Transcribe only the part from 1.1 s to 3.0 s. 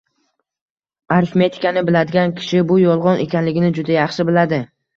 Arifmetikani biladigan kishi bu